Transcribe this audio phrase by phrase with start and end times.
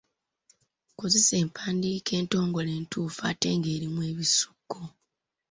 [0.99, 4.79] Kozesa empandiika entongole entuufu ate nga erimu ebisoko.